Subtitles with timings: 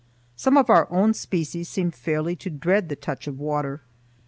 [0.35, 3.81] Some of our own species seem fairly to dread the touch of water.